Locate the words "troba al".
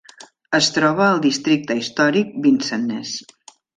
0.77-1.21